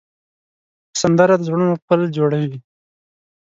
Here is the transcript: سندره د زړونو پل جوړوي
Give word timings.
سندره 1.01 1.35
د 1.37 1.41
زړونو 1.47 1.73
پل 1.87 2.01
جوړوي 2.17 2.57